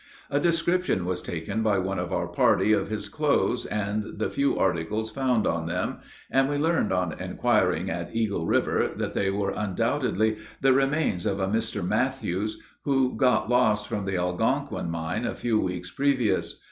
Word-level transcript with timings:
A 0.31 0.39
description 0.39 1.05
was 1.05 1.21
taken 1.21 1.61
by 1.61 1.77
one 1.77 1.99
of 1.99 2.11
our 2.11 2.25
party 2.27 2.71
of 2.71 2.87
his 2.87 3.07
clothes 3.07 3.67
and 3.67 4.17
the 4.17 4.31
few 4.31 4.57
articles 4.57 5.11
found 5.11 5.45
on 5.45 5.67
them, 5.67 5.97
and 6.31 6.49
we 6.49 6.57
learned 6.57 6.91
on 6.91 7.13
inquiring 7.13 7.87
at 7.91 8.15
Eagle 8.15 8.47
river, 8.47 8.91
that 8.95 9.13
they 9.13 9.29
were 9.29 9.53
undoubtedly 9.55 10.37
the 10.59 10.73
remains 10.73 11.27
of 11.27 11.39
a 11.39 11.45
Mr. 11.45 11.87
Mathews, 11.87 12.59
who 12.83 13.15
got 13.15 13.47
lost 13.47 13.85
from 13.87 14.05
the 14.05 14.17
Algonquin 14.17 14.89
mine 14.89 15.23
a 15.23 15.35
few 15.35 15.59
weeks 15.59 15.91
previous. 15.91 16.59